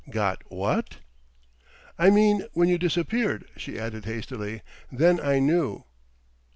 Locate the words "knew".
5.37-5.83